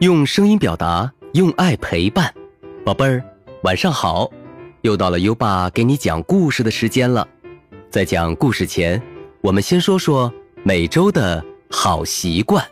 [0.00, 2.30] 用声音表达，用爱陪伴，
[2.84, 3.24] 宝贝儿，
[3.62, 4.30] 晚上好！
[4.82, 7.26] 又到了优爸给你讲故事的时间了。
[7.88, 9.02] 在讲故事前，
[9.40, 10.30] 我们先说说
[10.62, 12.62] 每周的好习惯。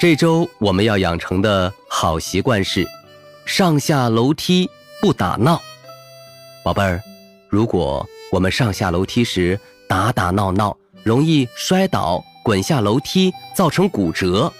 [0.00, 2.86] 这周我们要养成的好习惯是。
[3.48, 4.68] 上下楼梯
[5.00, 5.58] 不打闹，
[6.62, 7.02] 宝贝儿，
[7.48, 14.52] 如果我们上下楼梯时打打闹闹，容易摔倒、滚下楼梯，造成骨折。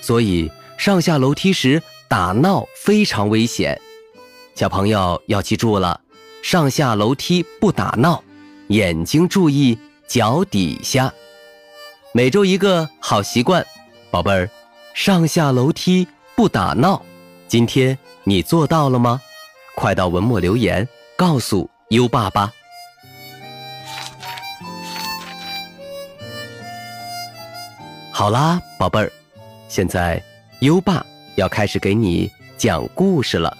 [0.00, 3.80] 所以上下楼梯时打闹非常危险。
[4.56, 6.00] 小朋友要记住了，
[6.42, 8.24] 上下楼梯不打闹，
[8.66, 11.14] 眼睛注意脚底下。
[12.12, 13.64] 每周一个好习惯，
[14.10, 14.50] 宝贝儿，
[14.94, 17.00] 上下楼梯不打闹。
[17.52, 17.98] 今天。
[18.24, 19.20] 你做到了吗？
[19.74, 22.50] 快到文末留言告诉优爸吧。
[28.10, 29.12] 好啦，宝贝儿，
[29.68, 30.22] 现在
[30.60, 31.04] 优爸
[31.36, 33.54] 要开始给你讲故事了。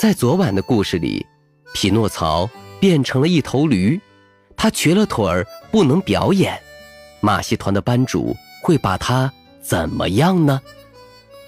[0.00, 1.26] 在昨晚的故事里，
[1.74, 2.48] 匹诺曹
[2.80, 4.00] 变成了一头驴，
[4.56, 6.58] 他瘸了腿儿，不能表演。
[7.20, 10.58] 马戏团的班主会把他怎么样呢？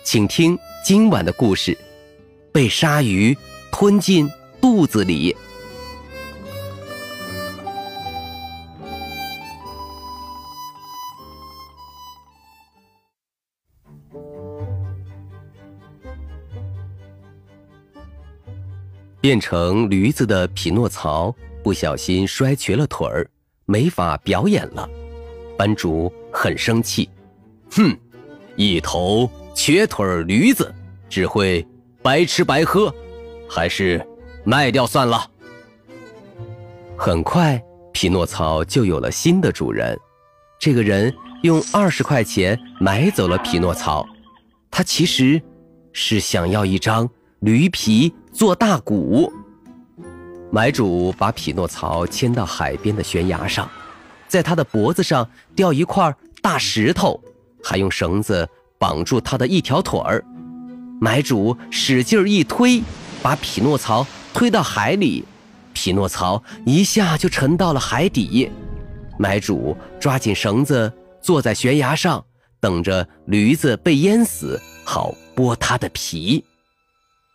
[0.06, 1.76] 请听今晚的故事。
[2.52, 3.36] 被鲨鱼
[3.72, 5.36] 吞进肚子里，
[19.20, 21.34] 变成驴子的匹诺曹
[21.64, 23.28] 不小心摔瘸了腿儿，
[23.64, 24.88] 没法表演了。
[25.58, 27.10] 班主很生气，
[27.72, 27.98] 哼，
[28.54, 30.72] 一头瘸腿驴子
[31.08, 31.67] 只会。
[32.02, 32.94] 白吃白喝，
[33.50, 34.00] 还是
[34.44, 35.28] 卖掉算了。
[36.96, 37.61] 很快，
[37.92, 39.98] 匹诺曹就有了新的主人。
[40.61, 41.12] 这个人
[41.42, 44.06] 用二十块钱买走了匹诺曹。
[44.70, 45.42] 他其实
[45.92, 49.33] 是想要一张驴皮做大鼓。
[50.52, 53.68] 买主把匹诺曹牵到海边的悬崖上，
[54.28, 57.20] 在他的脖子上吊一块大石头，
[57.64, 58.48] 还用绳子
[58.79, 60.25] 绑住他的一条腿儿。
[61.01, 62.83] 买主使劲一推，
[63.23, 65.25] 把匹诺曹推到海里，
[65.73, 68.51] 匹诺曹一下就沉到了海底。
[69.19, 72.25] 买主抓紧绳子，坐在悬崖上，
[72.61, 76.45] 等着驴子被淹死，好剥它的皮。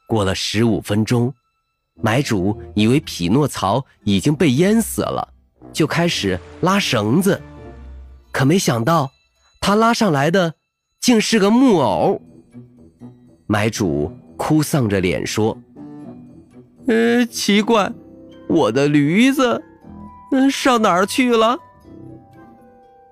[0.08, 1.34] 过了十五分钟，
[2.02, 5.34] 买主以为匹诺曹已经被淹死了，
[5.72, 7.41] 就开始拉绳子，
[8.31, 9.12] 可没想到，
[9.59, 10.56] 他拉上来的
[11.01, 12.22] 竟是个木偶。
[13.47, 15.57] 买主哭丧着脸说
[16.88, 17.91] ：“呃，奇怪，
[18.47, 19.61] 我的驴子，
[20.31, 21.57] 嗯，上哪儿去了？”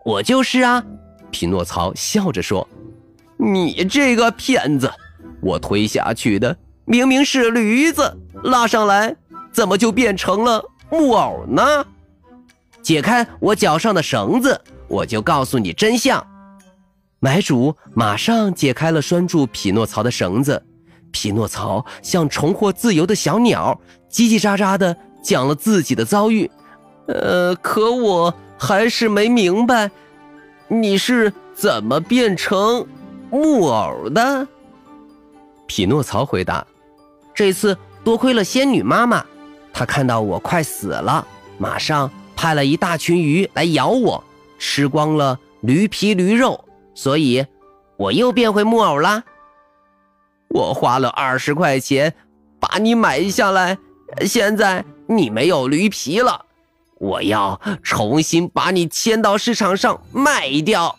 [0.05, 0.83] 我就是啊，
[1.31, 2.67] 匹诺曹笑着说
[3.37, 4.89] ：“你这个骗子，
[5.41, 6.55] 我推下去的
[6.85, 9.15] 明明是驴子，拉上来
[9.51, 11.85] 怎么就变成了木偶呢？
[12.81, 16.25] 解开我脚上的绳子，我就告诉你真相。”
[17.21, 20.63] 买主马上解开了拴住匹诺曹的绳子，
[21.11, 23.77] 匹诺曹像重获自由的小鸟，
[24.09, 26.49] 叽叽喳喳的讲了自己的遭遇。
[27.07, 29.91] 呃，可我还是没明白，
[30.69, 32.87] 你是怎么变成
[33.29, 34.47] 木偶的？
[35.67, 36.65] 匹诺曹回答
[37.35, 39.25] ：“这次多亏了仙女妈妈，
[39.73, 44.23] 她看到我快死了，马上派了一大群鱼来咬我，
[44.57, 46.63] 吃光了驴皮驴肉。”
[47.01, 47.45] 所以，
[47.95, 49.23] 我又变回木偶啦。
[50.49, 52.13] 我花了二十块钱
[52.59, 53.77] 把你买下来，
[54.25, 56.47] 现在你没有驴皮了，
[56.97, 60.93] 我要重新把你牵到市场上卖掉。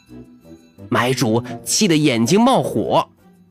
[0.88, 3.06] 买主气得眼睛冒火，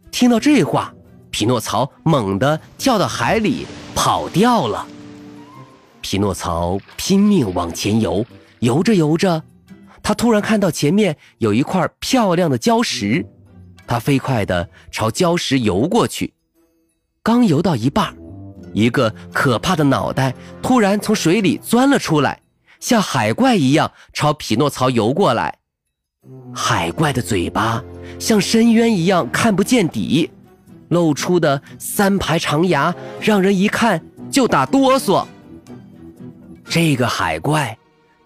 [0.10, 0.92] 听到这话，
[1.30, 4.88] 匹诺曹猛地跳到海里跑掉了。
[6.02, 8.26] 匹诺曹拼命往前游，
[8.58, 9.44] 游着游着。
[10.02, 13.26] 他突然看到前面有一块漂亮的礁石，
[13.88, 16.34] 他飞快地朝礁石游过去。
[17.24, 18.16] 刚游到一半，
[18.74, 22.42] 一个可怕的脑袋突然从水里钻了出来，
[22.80, 25.58] 像海怪一样朝匹诺曹游过来。
[26.54, 27.84] 海怪的嘴巴
[28.20, 30.30] 像深渊一样看不见底，
[30.90, 35.26] 露出的三排长牙让人一看就打哆嗦。
[36.66, 37.79] 这个海怪。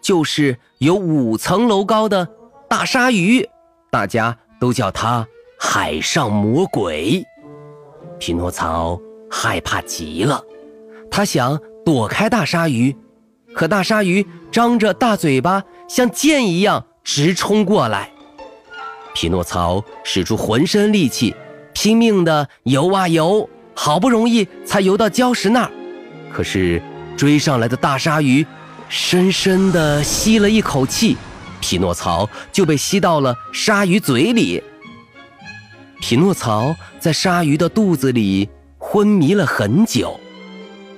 [0.04, 2.28] 就是有五层楼高的
[2.70, 3.48] 大鲨鱼，
[3.90, 5.26] 大家都叫它
[5.58, 7.24] 海上魔鬼。
[8.20, 9.00] 匹诺曹
[9.32, 10.44] 害怕极了。
[11.10, 12.96] 他想躲开大鲨鱼，
[13.54, 18.12] 可大鲨鱼张着大嘴巴，像箭一样直冲过来。
[19.16, 21.34] 匹诺曹使出浑身力气，
[21.74, 25.72] 拼命地游啊游，好不容易才游到礁石那儿。
[26.34, 26.82] 可是
[27.16, 28.46] 追上来的大鲨鱼
[28.96, 31.18] 深深地吸了一口气，
[31.60, 34.64] 匹诺曹就被吸到了鲨鱼嘴里。
[36.00, 38.48] 匹诺曹在鲨鱼的肚子里
[38.78, 40.20] 昏迷了很久。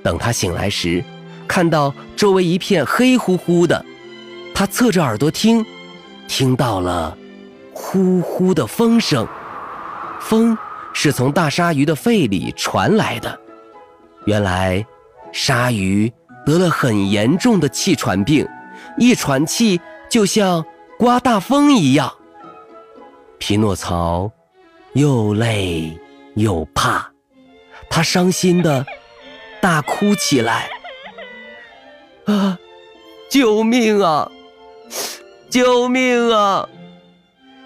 [0.02, 1.02] 等他醒来时，
[1.48, 3.82] 看到周围一片黑乎乎的，
[4.54, 5.64] 他侧着耳朵听，
[6.28, 7.16] 听到了
[7.72, 9.26] 呼呼的风声。
[10.20, 10.58] 风
[10.92, 13.40] 是从大鲨鱼的肺里传来的。
[14.26, 14.84] 原来，
[15.32, 16.12] 鲨鱼
[16.46, 18.48] 得了很严重的气喘病，
[18.96, 19.78] 一喘气
[20.08, 20.64] 就像
[20.98, 22.10] 刮大风一样。
[23.38, 24.30] 匹诺曹
[24.94, 25.98] 又累
[26.36, 27.10] 又怕，
[27.90, 28.86] 他伤心的。
[29.58, 30.68] 大哭起来！
[32.26, 32.56] 啊，
[33.28, 34.30] 救命啊！
[35.50, 36.68] 救命啊！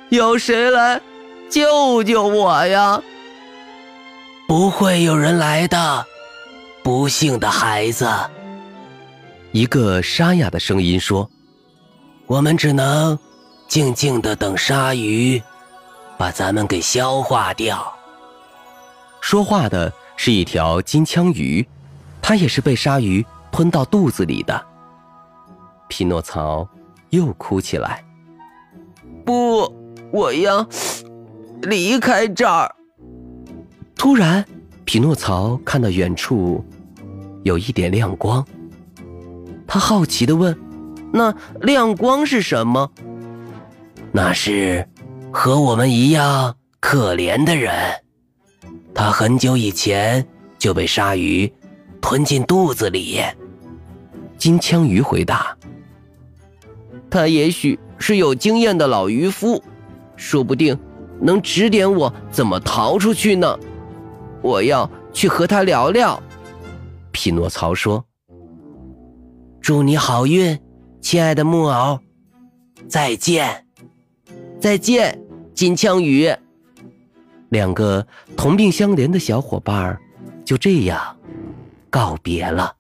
[0.09, 0.99] 有谁来
[1.51, 3.03] 救救我呀？
[4.49, 6.07] 不会有人来的，
[6.83, 8.09] 不幸的孩子。
[9.53, 11.29] 一个沙哑的声音说
[12.27, 13.19] ：“我们只能
[13.69, 15.43] 静静的等鲨鱼
[16.17, 17.93] 把咱们给消化掉。”
[19.21, 21.67] 说话的是一条金枪鱼。
[22.23, 24.67] 它也是被鲨鱼吞到肚子里的。
[25.89, 26.69] 匹诺曹
[27.09, 28.05] 又哭起来。
[29.25, 29.69] 不，
[30.13, 30.65] 我要
[31.63, 32.73] 离开这儿。
[33.97, 34.45] 突然，
[34.85, 36.65] 匹诺曹看到远处
[37.43, 38.47] 有一点亮光。
[39.73, 40.59] 他好奇的问
[41.15, 42.91] ：“那亮光是什么？”
[44.11, 44.89] 那是
[45.33, 47.73] 和我们一样可怜的人。
[48.93, 50.27] 他很久以前
[50.59, 51.51] 就被鲨鱼。
[52.01, 53.21] 吞进肚子里，
[54.39, 55.57] 金枪鱼回答
[57.09, 59.63] ：“他也许是有经验的老渔夫，
[60.17, 60.77] 说不定
[61.21, 63.57] 能指点我怎么逃出去呢。
[64.41, 66.21] 我要去和他聊聊。”
[67.13, 68.03] 匹诺曹说
[69.71, 70.59] ：“祝你好运，
[71.01, 72.01] 亲爱的木偶，
[72.89, 73.65] 再见，
[74.61, 75.17] 再见，
[75.55, 76.29] 金枪鱼。”
[77.51, 78.05] 两个
[78.37, 79.97] 同病相怜的小伙伴
[80.45, 81.17] 就这样。
[81.89, 82.75] 告别了。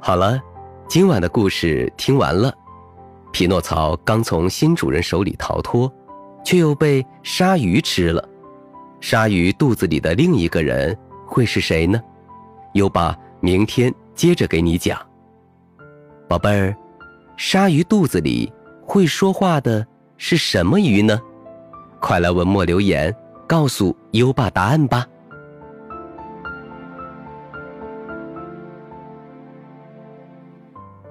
[0.00, 0.38] 好了，
[0.86, 2.54] 今晚的故事听完了。
[3.32, 5.92] 匹诺曹刚从新主人手里逃脱，
[6.44, 8.26] 却又被鲨鱼吃了。
[9.00, 10.96] 鲨鱼肚子里的另一个人
[11.26, 12.00] 会是谁呢？
[12.74, 13.92] 优爸明天。
[14.14, 14.96] 接着给你讲，
[16.28, 16.72] 宝贝儿，
[17.36, 18.52] 鲨鱼肚子里
[18.86, 19.84] 会说话的
[20.16, 21.20] 是什么鱼呢？
[22.00, 23.12] 快来文末留言，
[23.48, 25.04] 告诉优爸答案吧。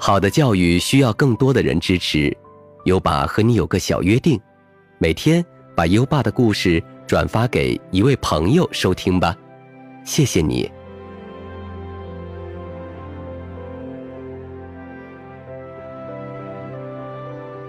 [0.05, 2.35] 好的教育需要更多的人支持，
[2.83, 4.37] 优爸和你有个小约定，
[4.97, 5.42] 每天
[5.78, 9.33] 把优爸的故事转发给一位朋友收听吧，
[10.04, 10.69] 谢谢你。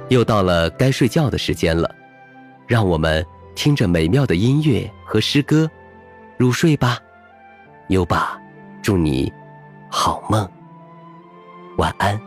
[0.09, 1.88] 又到了该睡觉的时间了，
[2.66, 5.70] 让我们听着美妙的音乐和诗歌
[6.37, 6.99] 入睡吧。
[7.90, 8.37] 优爸，
[8.82, 9.32] 祝你
[9.88, 10.44] 好梦，
[11.76, 12.21] 晚安。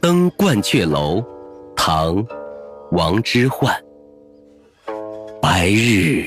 [0.00, 1.22] 登鹳雀楼，
[1.76, 2.24] 唐，
[2.92, 3.76] 王之涣。
[5.42, 6.26] 白日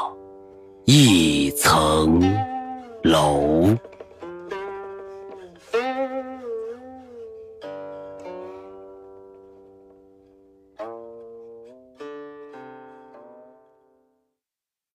[0.85, 2.19] 一层
[3.03, 3.77] 楼。